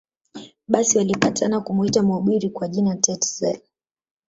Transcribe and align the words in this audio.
Basi 0.67 0.97
walipatana 0.97 1.61
kumuita 1.61 2.03
mhubiri 2.03 2.49
kwa 2.49 2.67
jina 2.67 2.95
Tetzel 2.95 3.59